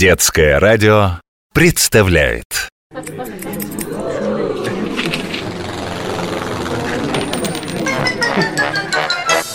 Детское 0.00 0.58
радио 0.58 1.20
представляет 1.52 2.70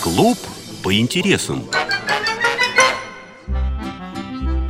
Клуб 0.00 0.38
по 0.84 0.96
интересам. 0.96 1.64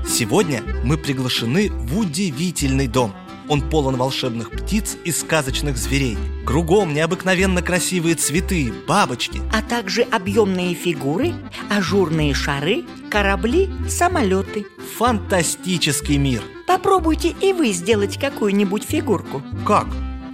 Сегодня 0.09 0.63
мы 0.83 0.97
приглашены 0.97 1.71
в 1.71 1.99
удивительный 1.99 2.89
дом. 2.89 3.15
Он 3.51 3.61
полон 3.61 3.97
волшебных 3.97 4.53
птиц 4.53 4.97
и 5.05 5.13
сказочных 5.13 5.77
зверей. 5.77 6.17
Кругом 6.47 6.95
необыкновенно 6.95 7.61
красивые 7.61 8.15
цветы, 8.15 8.73
бабочки. 8.89 9.43
а 9.53 9.61
также 9.61 10.05
объемные 10.05 10.75
фигуры, 10.75 11.35
ажурные 11.69 12.33
шары, 12.33 12.87
корабли, 13.11 13.69
самолеты. 13.91 14.65
Фантастический 14.97 16.17
мир. 16.17 16.43
Попробуйте 16.67 17.29
и 17.29 17.53
вы 17.53 17.73
сделать 17.73 18.19
какую-нибудь 18.19 18.83
фигурку. 18.83 19.43
Как? 19.67 19.87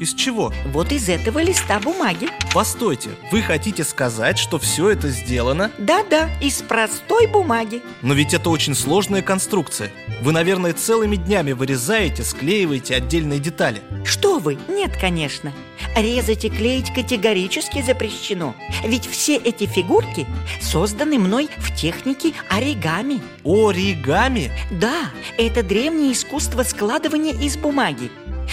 Из 0.02 0.14
чего? 0.14 0.52
Вот 0.64 0.90
из 0.90 1.08
этого 1.08 1.40
листа 1.40 1.78
бумаги. 1.78 2.28
Постойте, 2.52 3.10
вы 3.30 3.40
хотите 3.40 3.84
сказать, 3.84 4.36
что 4.36 4.58
все 4.58 4.88
это 4.88 5.10
сделано? 5.10 5.70
Да-да, 5.78 6.28
из 6.40 6.60
простой 6.60 7.28
бумаги. 7.28 7.82
Но 8.02 8.12
ведь 8.12 8.34
это 8.34 8.50
очень 8.50 8.74
сложная 8.74 9.22
конструкция. 9.22 9.92
Вы, 10.20 10.32
наверное, 10.32 10.72
целыми 10.72 11.14
днями 11.14 11.52
вырезаете, 11.52 12.24
склеиваете 12.24 12.96
отдельные 12.96 13.38
детали. 13.38 13.80
Что 14.04 14.40
вы? 14.40 14.58
Нет, 14.68 14.96
конечно. 15.00 15.52
Резать 15.94 16.44
и 16.46 16.50
клеить 16.50 16.92
категорически 16.92 17.80
запрещено. 17.80 18.56
Ведь 18.84 19.06
все 19.06 19.36
эти 19.36 19.66
фигурки 19.66 20.26
созданы 20.60 21.20
мной 21.20 21.48
в 21.58 21.72
технике 21.76 22.32
оригами. 22.50 23.22
Оригами? 23.44 24.50
Да, 24.72 25.10
это 25.38 25.62
древнее 25.62 26.12
искусство 26.12 26.64
складывания 26.64 27.34
из 27.34 27.56
бумаги. 27.56 28.10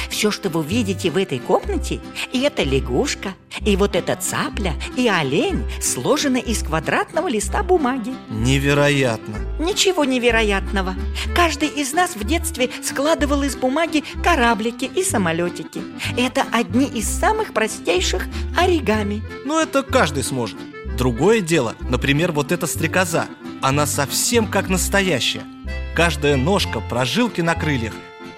Все, 0.09 0.31
что 0.31 0.49
вы 0.49 0.63
видите 0.63 1.09
в 1.11 1.17
этой 1.17 1.39
комнате, 1.39 1.99
и 2.31 2.41
эта 2.41 2.63
лягушка, 2.63 3.35
и 3.61 3.75
вот 3.75 3.95
эта 3.95 4.15
цапля, 4.15 4.73
и 4.95 5.07
олень, 5.07 5.63
сложено 5.81 6.37
из 6.37 6.63
квадратного 6.63 7.27
листа 7.27 7.63
бумаги. 7.63 8.13
Невероятно. 8.29 9.37
Ничего 9.59 10.05
невероятного. 10.05 10.95
Каждый 11.35 11.69
из 11.69 11.93
нас 11.93 12.15
в 12.15 12.23
детстве 12.23 12.69
складывал 12.83 13.43
из 13.43 13.55
бумаги 13.55 14.03
кораблики 14.23 14.85
и 14.85 15.03
самолетики. 15.03 15.81
Это 16.17 16.43
одни 16.51 16.85
из 16.85 17.07
самых 17.07 17.53
простейших 17.53 18.27
оригами. 18.57 19.21
Ну 19.45 19.59
это 19.59 19.83
каждый 19.83 20.23
сможет. 20.23 20.57
Другое 20.97 21.41
дело, 21.41 21.75
например, 21.79 22.31
вот 22.31 22.51
эта 22.51 22.67
стрекоза. 22.67 23.27
Она 23.61 23.85
совсем 23.85 24.47
как 24.47 24.69
настоящая. 24.69 25.43
Каждая 25.95 26.37
ножка, 26.37 26.79
прожилки 26.79 27.41
на 27.41 27.55
крыльях. 27.55 27.93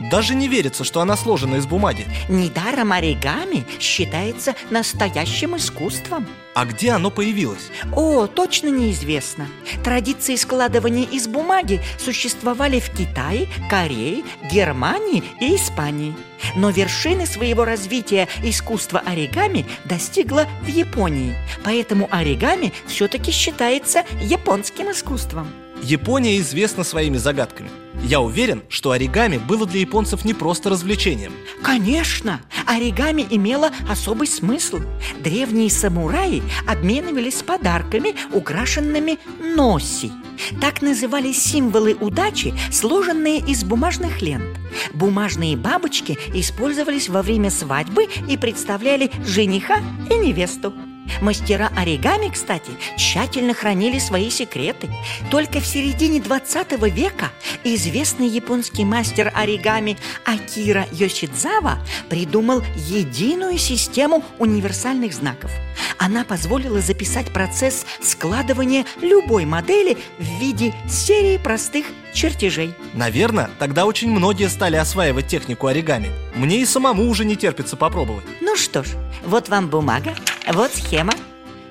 Даже 0.10 0.36
не 0.36 0.48
верится, 0.48 0.84
что 0.84 1.02
она 1.02 1.16
сложена 1.16 1.56
из 1.56 1.66
бумаги. 1.66 2.08
Недаром 2.30 2.92
оригами 2.92 3.66
считается 3.80 4.56
настоящим 4.70 5.56
искусством. 5.58 6.28
А 6.54 6.66
где 6.66 6.92
оно 6.92 7.12
появилось? 7.12 7.70
О, 7.94 8.28
точно 8.28 8.68
неизвестно. 8.68 9.48
Традиции 9.84 10.36
складывания 10.36 11.06
из 11.06 11.28
бумаги 11.28 11.82
существовали 11.98 12.80
в 12.80 12.90
Китае, 12.90 13.48
Корее, 13.70 14.24
Германии 14.52 15.24
и 15.40 15.56
Испании. 15.56 16.14
Но 16.56 16.72
вершины 16.72 17.26
своего 17.26 17.64
развития 17.64 18.28
искусство 18.44 19.00
оригами 19.00 19.66
достигло 19.86 20.48
в 20.62 20.68
Японии. 20.68 21.36
Поэтому 21.64 22.10
оригами 22.12 22.74
все-таки 22.88 23.32
считается 23.32 24.04
японским 24.20 24.92
искусством. 24.92 25.48
Япония 25.82 26.40
известна 26.40 26.84
своими 26.84 27.18
загадками. 27.18 27.70
Я 28.04 28.22
уверен, 28.22 28.62
что 28.70 28.92
оригами 28.92 29.38
было 29.38 29.66
для 29.66 29.82
японцев 29.82 30.24
не 30.26 30.34
просто 30.34 30.70
развлечением. 30.70 31.34
Конечно, 31.62 32.42
оригами 32.66 33.26
имело 33.30 33.72
особый 33.90 34.28
смысл. 34.28 34.80
Древние 35.24 35.70
самураи 35.70 36.42
обменивались 36.68 37.42
подарками, 37.44 38.16
украшенными 38.32 39.20
носи. 39.56 40.12
Так 40.60 40.82
назывались 40.82 41.42
символы 41.42 41.96
удачи, 42.00 42.54
сложенные 42.72 43.40
из 43.40 43.64
бумажных 43.64 44.22
лент. 44.22 44.58
Бумажные 44.94 45.58
бабочки 45.58 46.18
использовались 46.34 47.10
во 47.10 47.22
время 47.22 47.50
свадьбы 47.50 48.08
и 48.30 48.38
представляли 48.38 49.12
жениха 49.26 49.82
и 50.10 50.16
невесту. 50.16 50.74
Мастера 51.22 51.72
оригами, 51.76 52.30
кстати, 52.30 52.72
тщательно 52.98 53.54
хранили 53.54 54.00
свои 54.00 54.30
секреты. 54.30 54.90
Только 55.30 55.60
в 55.60 55.66
середине 55.66 56.20
20 56.20 56.72
века 56.94 57.32
известный 57.64 58.28
японский 58.28 58.86
мастер 58.86 59.32
оригами 59.36 59.98
Акира 60.26 60.86
Йосидзава 60.92 61.78
придумал 62.10 62.64
единую 62.76 63.58
систему 63.58 64.24
универсальных 64.40 65.14
знаков. 65.14 65.52
Она 65.98 66.24
позволила 66.24 66.82
записать 66.82 67.32
процесс 67.32 67.86
складывания 68.02 68.86
любой 69.02 69.46
модели 69.46 69.98
в 70.18 70.40
виде 70.40 70.74
серии 70.90 71.38
простых 71.38 71.86
чертежей. 72.14 72.74
Наверное, 72.94 73.50
тогда 73.60 73.86
очень 73.86 74.12
многие 74.12 74.50
стали 74.50 74.76
осваивать 74.76 75.28
технику 75.28 75.68
оригами. 75.68 76.10
Мне 76.36 76.58
и 76.62 76.66
самому 76.66 77.08
уже 77.10 77.26
не 77.26 77.36
терпится 77.36 77.78
попробовать. 77.78 78.26
Ну 78.42 78.56
что 78.56 78.84
ж, 78.84 78.88
вот 79.24 79.50
вам 79.50 79.68
бумага, 79.68 80.16
вот 80.48 80.72
схема. 80.74 81.14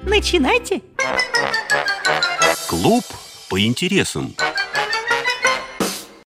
Начинайте! 0.02 0.82
Клуб 2.68 3.04
по 3.48 3.60
интересам. 3.60 4.34